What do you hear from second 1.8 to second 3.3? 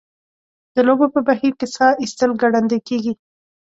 ایستل ګړندۍ کیږي.